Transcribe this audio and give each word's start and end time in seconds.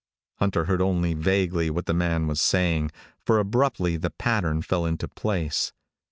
Hunter 0.39 0.65
heard 0.65 0.81
only 0.81 1.13
vaguely 1.13 1.69
what 1.69 1.85
the 1.85 1.93
man 1.93 2.25
was 2.25 2.41
saying, 2.41 2.89
for 3.19 3.37
abruptly 3.37 3.97
the 3.97 4.09
pattern 4.09 4.63
fell 4.63 4.83
into 4.83 5.07
place. 5.07 5.73